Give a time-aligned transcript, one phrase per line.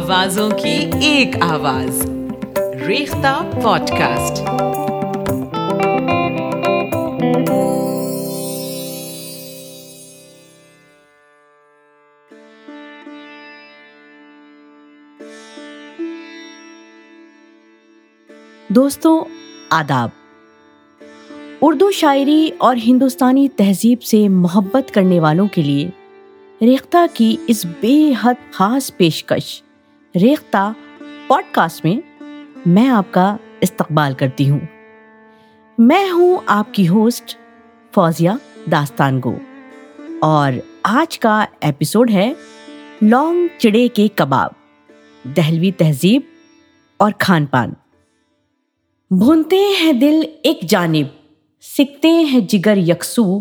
[0.00, 2.10] آوازوں کی ایک آواز۔
[2.86, 4.42] ریختہ پوڈ کاسٹ
[18.68, 19.24] دوستوں،
[19.70, 20.08] آداب۔
[21.60, 25.90] اردو شاعری اور ہندوستانی تہذیب سے محبت کرنے والوں کے لیے
[26.62, 29.62] ریختہ کی اس بے حد خاص پیشکش
[30.14, 30.72] ریختہ
[31.26, 32.26] پوڈ کاسٹ میں
[32.66, 34.60] میں آپ کا استقبال کرتی ہوں۔
[35.78, 37.38] میں ہوں آپ کی ہوسٹ
[37.94, 38.30] فوزیہ
[38.72, 39.38] داستان گو۔
[40.20, 42.32] اور آج کا ایپیسوڈ ہے
[43.02, 44.50] لونگ چڑے کے کباب،
[45.36, 46.22] دہلوی تہذیب
[46.96, 47.70] اور کھان پان۔
[49.10, 51.06] بھونتے ہیں دل ایک جانب
[51.62, 53.40] سکھتے ہیں جگر یکسو۔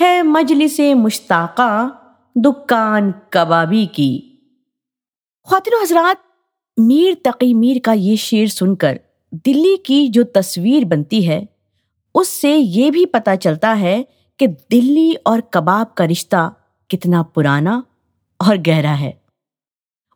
[0.00, 1.88] ہے مجلس مشتاقہ
[2.34, 4.27] دکان کبابی کی۔
[5.48, 6.16] خواتین و حضرات،
[6.76, 8.96] میر تقی میر کا یہ شعر سن کر
[9.46, 11.44] دلی کی جو تصویر بنتی ہے،
[12.14, 14.02] اس سے یہ بھی پتہ چلتا ہے
[14.36, 16.50] کہ دلی اور کباب کا رشتہ
[16.88, 17.80] کتنا پرانا
[18.38, 19.10] اور گہرا ہے۔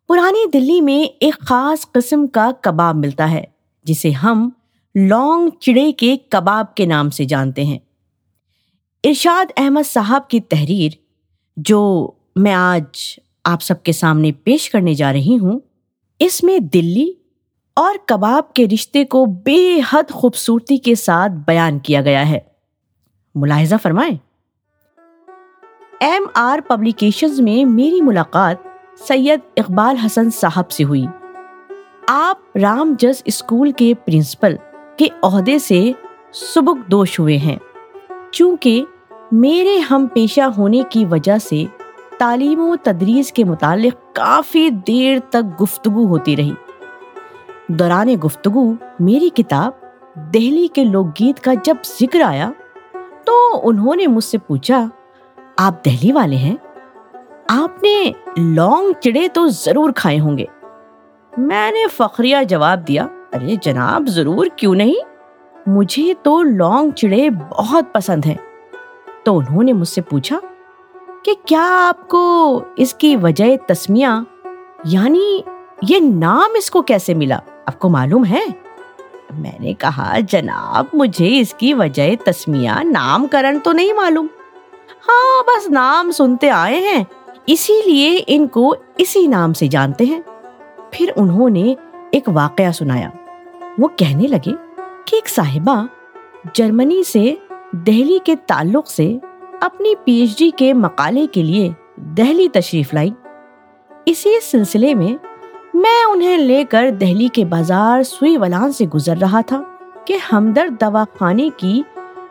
[0.08, 3.44] پرانی دلی میں ایک خاص قسم کا کباب ملتا ہے،
[3.84, 4.48] جسے ہم
[4.94, 7.78] لونگ چڑے کے کباب کے نام سے جانتے ہیں۔
[9.05, 10.91] ارشاد احمد صاحب کی تحریر،
[11.56, 15.60] جو میں آج آپ سب کے سامنے پیش کرنے جا رہی ہوں،
[16.18, 17.12] اس میں دلی
[17.76, 22.38] اور کباب کے رشتے کو بے حد خوبصورتی کے ساتھ بیان کیا گیا ہے۔
[23.34, 24.16] ملاحظہ فرمائیں۔
[26.00, 28.56] ایم آر پبلیکیشنز میں میری ملاقات
[28.98, 31.06] سید اقبال حسن صاحب سے ہوئی۔
[32.08, 34.56] آپ رام جس اسکول کے پرنسپل
[34.96, 35.92] کے عہدے سے
[36.32, 37.56] سبک دوش ہوئے ہیں۔
[38.30, 38.84] چونکہ
[39.32, 41.64] میرے ہم پیشہ ہونے کی وجہ سے
[42.22, 46.52] تعلیم و تدریس کے متعلق کافی دیر تک گفتگو ہوتی رہی۔
[47.68, 49.72] دوران گفتگو، میری کتاب
[50.34, 52.50] دہلی کے لوک گیت کا جب ذکر آیا
[53.24, 54.84] تو انہوں نے مجھ سے پوچھا،
[55.56, 56.56] آپ دہلی والے ہیں؟
[57.48, 60.44] آپ نے لونگ چڑے تو ضرور کھائے ہوں گے۔
[61.36, 64.94] میں نے فخریہ جواب دیا، ارے جناب، ضرور، کیوں نہیں؟
[65.66, 68.36] مجھے تو لونگ چڑے بہت پسند ہیں۔
[69.24, 70.38] تو انہوں نے مجھ سے پوچھا
[71.24, 74.06] کہ کیا آپ کو اس کی وجہ تسمیہ
[74.84, 75.40] یعنی
[75.83, 78.44] یہ نام اس کو کیسے ملا؟ آپ کو معلوم ہے؟
[79.38, 84.27] میں نے کہا، جناب، مجھے اس کی وجہ تسمیہ نام کرن تو نہیں معلوم۔
[85.08, 87.05] ہاں بس نام سنتے آئے ہیں۔
[87.46, 90.20] اسی لیے ان کو اسی نام سے جانتے ہیں۔
[90.90, 91.74] پھر انہوں نے
[92.11, 93.08] ایک واقعہ سنایا۔
[93.78, 94.52] وہ کہنے لگے
[95.05, 95.86] کہ ایک صاحبہ
[96.55, 97.34] جرمنی سے
[97.72, 99.18] دہلی کے تعلق سے
[99.62, 103.11] اپنی پی ایچ ڈی کے مقالے کے لیے دہلی تشریف لائی۔
[104.06, 105.27] اسی سلسلے میں
[105.74, 109.62] میں انہیں لے کر دہلی کے بازار سوئی ولان سے گزر رہا تھا
[110.05, 111.83] کہ ہمدرد دوا خانے کی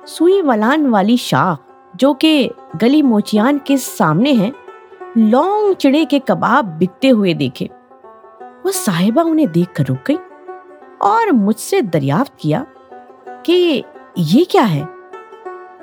[0.06, 1.58] سوئی ولان والی شاخ
[1.94, 2.50] جو کہ
[2.82, 4.50] گلی موچیان کے سامنے ہے،
[5.16, 7.68] لونگ چڑے کے کباب بکتے ہوئے دیکھے۔
[8.64, 10.18] وہ صاحبہ انہیں دیکھ کر رک گئی
[10.98, 12.64] اور مجھ سے دریافت کیا
[13.44, 13.82] کہ
[14.16, 14.84] یہ کیا ہے؟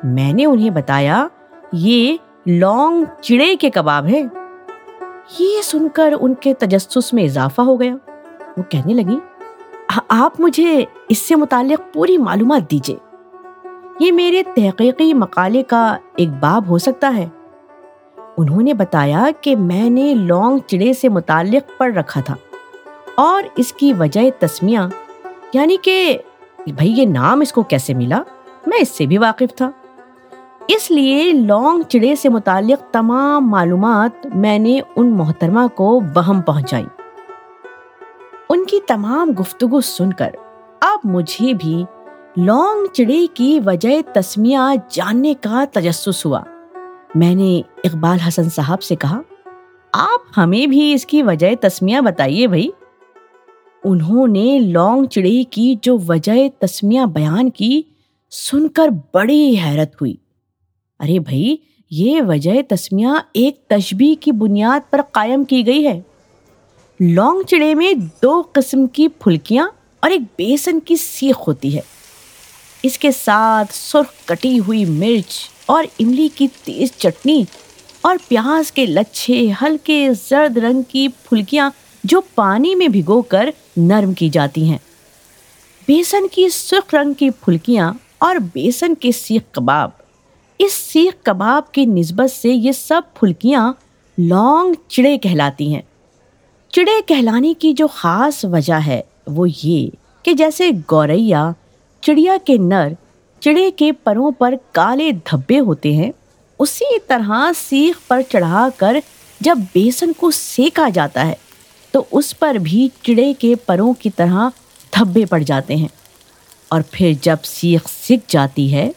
[0.05, 1.27] میں نے انہیں بتایا
[1.73, 4.23] یہ لونگ چڑے کے کباب ہے۔
[5.39, 7.95] یہ سن کر ان کے تجسس میں اضافہ ہو گیا۔
[8.57, 9.19] وہ کہنے لگی
[10.09, 12.97] آپ مجھے اس سے متعلق پوری معلومات دیجیے
[14.01, 17.29] یہ میرے تحقیقی مقالے کا ایک باب ہو سکتا ہے۔
[18.37, 22.35] انہوں نے بتایا کہ میں نے لونگ چڑے سے متعلق پڑھ رکھا تھا
[23.15, 24.79] اور اس کی وجہ تسمیہ
[25.53, 26.19] یعنی کہ
[26.59, 28.23] بھائی یہ نام اس کو کیسے ملا؟
[28.67, 29.71] میں اس سے بھی واقف تھا۔
[30.69, 36.85] اس لیے لونگ چڑے سے متعلق تمام معلومات میں نے ان محترمہ کو بہم پہنچائی۔
[38.49, 40.31] ان کی تمام گفتگو سن کر
[40.81, 41.85] اب مجھے بھی
[42.37, 46.41] لونگ چڑے کی وجہ تسمیہ جاننے کا تجسس ہوا۔
[47.15, 49.21] میں نے اقبال حسن صاحب سے کہا،
[49.93, 52.69] آپ ہمیں بھی اس کی وجہ تسمیہ بتائیے بھائی۔
[53.85, 57.83] انہوں نے لونگ چڑے کی جو وجہ تسمیہ بیان کی
[58.31, 60.15] سن کر بڑی حیرت ہوئی۔
[61.01, 61.57] ارے بھائی،
[61.91, 66.01] یہ وجہ تسمیہ ایک تشبیح کی بنیاد پر قائم کی گئی ہے۔
[67.01, 67.93] لونگ چڑے میں
[68.23, 69.69] دو قسم کی پھلکیاں
[70.01, 71.81] اور ایک بیسن کی سیخ ہوتی ہے۔
[72.83, 77.45] اس کے ساتھ سرخ کٹی ہوئی مرچ اور املی کی تیز چٹنی
[78.01, 81.71] اور پیاز کے لچھے ہلکے زرد رنگ کی پھلکیاں
[82.05, 84.79] جو پانی میں بھگو کر نرم کی جاتی ہیں۔
[85.87, 89.98] بیسن کی سرخ رنگ کی پھلکیاں اور بیسن کے سیخ کباب۔
[90.59, 93.73] اس سیخ کباب کی نسبت سے یہ سب پھلکیاں
[94.19, 95.83] لونگ چڑے کہلاتی ہیں۔
[96.69, 99.89] چڑے کہلانے کی جو خاص وجہ ہے وہ یہ
[100.23, 101.51] کہ جیسے گوریا،
[102.01, 102.89] چڑیا کے نر
[103.41, 106.13] چڑے کے پروں پر کالے دھبے ہوتے ہیں،
[106.59, 108.97] اسی طرح سیخ پر چڑھا کر
[109.41, 111.35] جب بیسن کو سیکا جاتا ہے،
[111.91, 114.49] تو اس پر بھی چڑے کے پروں کی طرح
[114.93, 115.89] دھبے پڑ جاتے ہیں۔
[116.69, 118.91] اور پھر جب سیخ سکھ جاتی ہے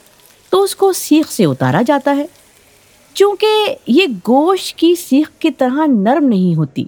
[0.52, 2.26] تو اس کو سیخ سے اتارا جاتا ہے۔
[3.14, 6.86] چونکہ یہ گوشت کی سیخ کی طرح نرم نہیں ہوتی،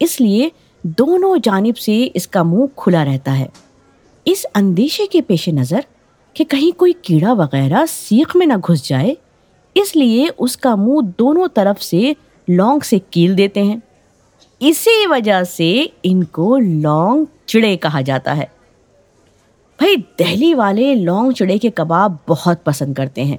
[0.00, 0.48] اس لیے
[0.82, 3.46] دونوں جانب سے اس کا منہ کھلا رہتا ہے۔
[4.24, 5.80] اس اندیشے کے پیش نظر
[6.34, 9.14] کہ کہیں کوئی کیڑا وغیرہ سیخ میں نہ گھس جائے،
[9.74, 12.12] اس لیے اس کا منہ دونوں طرف سے
[12.48, 13.76] لونگ سے کیل دیتے ہیں۔
[14.60, 18.57] اسی وجہ سے ان کو لونگ چڑے کہا جاتا ہے۔
[19.78, 23.36] بھائی دہلی والے لونگ چڑے کے کباب بہت پسند کرتے ہیں۔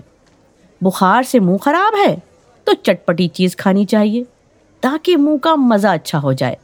[0.81, 2.15] بخار سے منہ خراب ہے
[2.63, 4.23] تو چٹپٹی چیز کھانی چاہیے
[4.79, 6.55] تاکہ منہ کا مزہ اچھا ہو جائے۔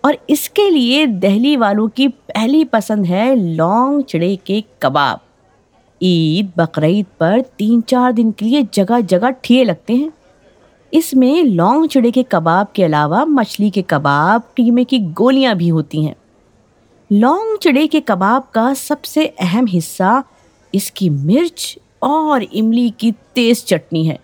[0.00, 5.18] اور اس کے لیے دہلی والوں کی پہلی پسند ہے لونگ چڑے کے کباب۔
[6.02, 10.08] عید، بقرعید پر تین چار دن کے لیے جگہ جگہ ٹھیے لگتے ہیں۔
[10.90, 15.70] اس میں لونگ چڑے کے کباب کے علاوہ مچھلی کے کباب، قیمے کی گولیاں بھی
[15.70, 16.14] ہوتی ہیں۔
[17.10, 20.20] لونگ چڑے کے کباب کا سب سے اہم حصہ
[20.72, 24.16] اس کی مرچ اور املی کی تیز چٹنی ہے۔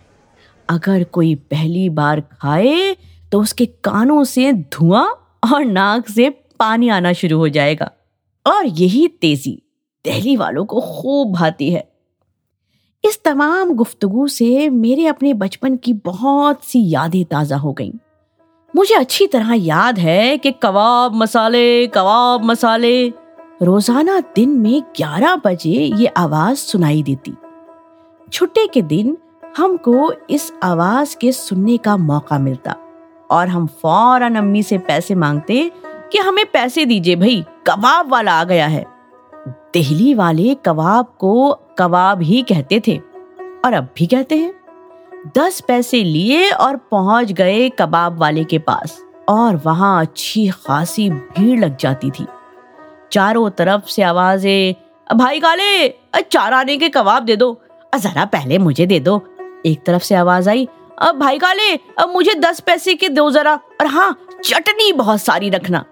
[0.68, 2.94] اگر کوئی پہلی بار کھائے
[3.30, 5.06] تو اس کے کانوں سے دھواں
[5.42, 7.88] اور ناک سے پانی آنا شروع ہو جائے گا۔
[8.44, 9.56] اور یہی تیزی
[10.04, 11.80] دہلی والوں کو خوب بھاتی ہے۔
[13.02, 18.09] اس تمام گفتگو سے میرے اپنے بچپن کی بہت سی یادیں تازہ ہو گئیں۔
[18.74, 23.10] مجھے اچھی طرح یاد ہے کہ کباب مسالے کباب مسالے۔
[23.66, 27.32] روزانہ دن میں گیارہ بجے یہ آواز سنائی دیتی۔
[28.32, 29.14] چھٹے کے دن
[29.58, 32.72] ہم کو اس آواز کے سننے کا موقع ملتا
[33.26, 35.68] اور ہم فوراً امی سے پیسے مانگتے
[36.10, 38.84] کہ ہمیں پیسے دیجیے بھائی، کباب والا آ گیا ہے۔
[39.74, 42.98] دہلی والے کباب کو کباب ہی کہتے تھے
[43.62, 44.52] اور اب بھی کہتے ہیں۔
[45.24, 51.58] دس پیسے لیے اور پہنچ گئے کباب والے کے پاس۔ اور وہاں اچھی خاصی بھیڑ
[51.58, 52.24] لگ جاتی تھی۔
[53.08, 54.72] چاروں طرف سے آوازیں،
[55.14, 55.88] بھائی کالے
[56.28, 57.54] چار آنے کے کباب دے دو۔
[57.96, 59.18] ذرا پہلے مجھے دے دو۔
[59.62, 60.64] ایک طرف سے آواز آئی
[60.96, 64.10] اب بھائی کالے اب مجھے دس پیسے کے دو ذرا۔ اور ہاں
[64.42, 65.82] چٹنی بہت ساری رکھنا۔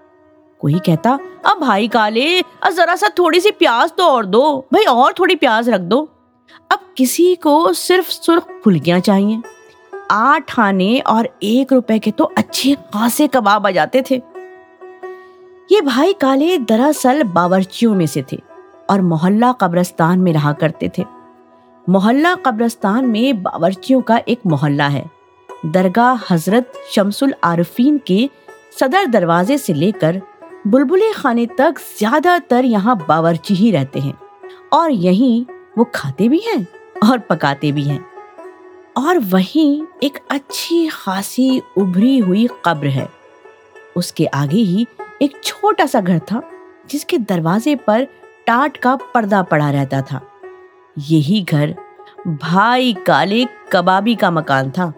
[0.58, 2.40] کوئی کہتا اب بھائی کالے
[2.70, 6.06] ذرا سا تھوڑی سی پیاز تو اور دو۔ بھائی اور تھوڑی پیاز رکھ دو۔
[6.70, 9.36] اب کسی کو صرف سرخ پھلکیاں چاہیے۔
[10.08, 14.18] آٹھ آنے اور ایک روپے کے تو اچھے خاصے کباب آ جاتے تھے۔
[15.70, 18.36] یہ بھائی کالے دراصل باورچیوں میں سے تھے
[18.86, 21.02] اور محلہ قبرستان میں رہا کرتے تھے۔
[21.86, 25.04] محلہ قبرستان میں باورچیوں کا ایک محلہ ہے۔
[25.62, 28.26] درگاہ حضرت شمس العارفین کے
[28.80, 30.16] صدر دروازے سے لے کر
[30.64, 34.12] بلبلے خانے تک زیادہ تر یہاں باورچی ہی رہتے ہیں۔
[34.70, 36.64] اور یہیں وہ کھاتے بھی ہیں
[37.08, 37.98] اور پکاتے بھی ہیں۔
[38.92, 43.06] اور وہیں ایک اچھی خاصی ابری ہوئی قبر ہے۔
[43.94, 44.84] اس کے آگے ہی
[45.18, 46.40] ایک چھوٹا سا گھر تھا
[46.84, 48.04] جس کے دروازے پر
[48.44, 50.18] ٹاٹ کا پردہ پڑا رہتا تھا۔
[51.08, 51.70] یہی گھر
[52.24, 54.92] بھائی کالے کبابی کا مکان تھا۔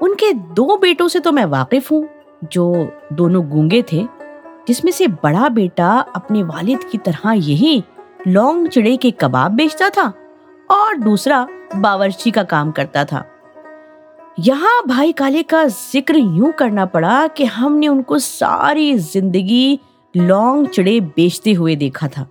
[0.00, 2.02] ان کے دو بیٹوں سے تو میں واقف ہوں
[2.50, 2.74] جو
[3.10, 4.02] دونوں گونگے تھے،
[4.68, 7.80] جس میں سے بڑا بیٹا اپنے والد کی طرح یہی
[8.26, 10.10] لونگ چڑے کے کباب بیچتا تھا
[10.68, 11.46] اور دوسرا
[11.80, 13.22] باورچی کا کام کرتا تھا۔
[14.38, 19.76] یہاں بھائی کالے کا ذکر یوں کرنا پڑا کہ ہم نے ان کو ساری زندگی
[20.14, 22.24] لونگ چڑے بیچتے ہوئے دیکھا تھا۔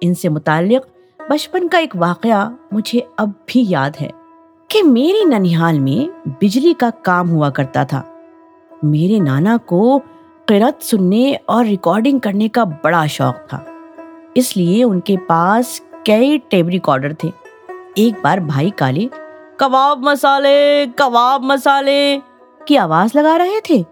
[0.00, 0.86] ان سے متعلق
[1.30, 4.10] بچپن کا ایک واقعہ مجھے اب بھی یاد ہے
[4.68, 8.02] کہ میری ننیحال میں بجلی کا کام ہوا کرتا تھا۔
[8.82, 10.00] میرے نانا کو
[10.46, 13.60] قرت سننے اور ریکارڈنگ کرنے کا بڑا شوق تھا۔
[14.38, 17.30] اس لیے ان کے پاس کئی ٹیپ ریکارڈر تھے۔
[17.94, 19.06] ایک بار بھائی کالے
[19.56, 22.18] کباب مسالے کباب مسالے!
[22.64, 23.82] کی آواز لگا رہے تھے۔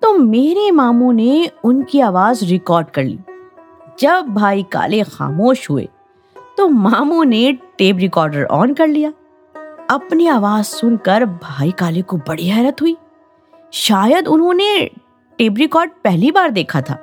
[0.00, 3.16] تو میرے ماموں نے ان کی آواز ریکارڈ کر لی۔
[3.96, 5.86] جب بھائی کالے خاموش ہوئے،
[6.56, 9.10] تو ماموں نے ٹیپ ریکارڈر آن کر لیا۔
[9.88, 12.94] اپنی آواز سن کر بھائی کالے کو بڑی حیرت ہوئی۔
[13.72, 14.88] شاید انہوں نے
[15.36, 16.96] ٹیپ ریکارڈ پہلی بار دیکھا تھا۔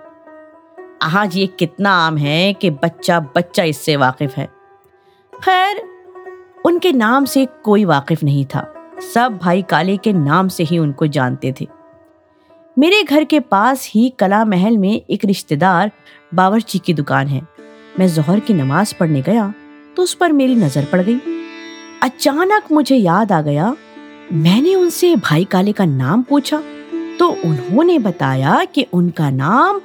[1.00, 4.46] آج یہ کتنا عام ہے کہ بچہ بچہ اس سے واقف ہے۔
[5.42, 5.76] خیر،
[6.64, 8.66] ان کے نام سے کوئی واقف نہیں تھا۔
[9.14, 11.66] سب بھائی کالے کے نام سے ہی ان کو جانتے تھے۔
[12.78, 15.88] میرے گھر کے پاس ہی کلا محل میں ایک رشتے دار
[16.36, 17.40] باورچی کی دکان ہے۔
[17.98, 19.48] میں ظہر کی نماز پڑھنے گیا
[19.96, 21.18] تو اس پر میری نظر پڑ گئی۔
[22.02, 23.74] اچانک مجھے یاد آ گیا،
[24.32, 26.62] میں نے ان سے بھائی کالے کا نام پوچھا
[27.18, 29.80] تو انہوں نے بتایا کہ ان کا نام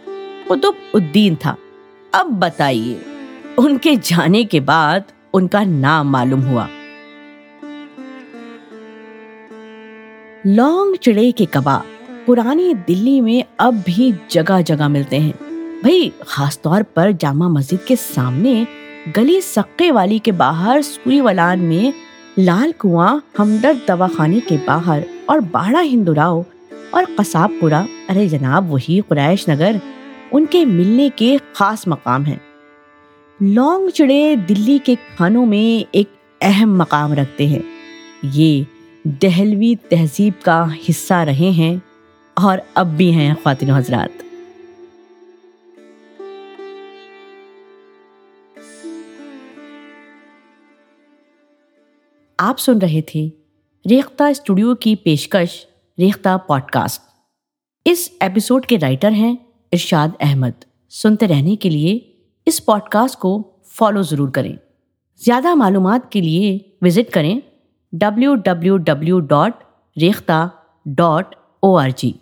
[0.53, 1.55] قطب الدین تھا۔
[2.13, 2.99] اب بتائیے،
[3.57, 5.01] ان کے جانے کے بعد
[5.33, 6.67] ان کا نام معلوم ہوا۔
[10.45, 11.81] لانگ چڑے کے کباب
[12.27, 15.33] پرانی دلی میں اب بھی جگہ جگہ ملتے ہیں۔
[15.83, 18.65] بھائی خاص طور پر جامع مسجد کے سامنے
[19.17, 21.91] گلی سکے والی کے باہر سوئی ولان میں
[22.41, 26.43] لال کنواں، ہمدرد دواخانے کے باہر اور باڑا ہندوراؤ
[26.91, 29.77] اور قصاب پورا ارے جناب، وہی قریش نگر۔
[30.33, 32.39] ان کے ملنے کے خاص مقام ہیں۔
[33.41, 36.09] لونگ چڑے دلی کے کھانوں میں ایک
[36.41, 37.59] اہم مقام رکھتے ہیں۔
[38.23, 38.63] یہ
[39.05, 41.77] دہلوی تہذیب کا حصہ رہے ہیں
[42.35, 44.23] اور اب بھی ہیں خواتین حضرات۔
[52.39, 53.29] آپ سن رہے تھے
[53.91, 55.67] ریختہ اسٹوڈیو کی پیشکش،
[55.99, 57.03] ریختہ پوڈ کاسٹ۔
[57.85, 59.37] اس ایپیسوڈ کے رائٹر ہیں
[59.73, 61.99] ارشاد احمد۔ سنتے رہنے کے لیے
[62.47, 64.57] اس پوڈ کاسٹ کو فالو ضرور کریں۔
[65.25, 67.41] زیادہ معلومات کے لیے وزٹ کریں
[67.93, 69.65] W W W dot
[70.01, 70.49] Rekhta
[70.87, 72.13] dot O R G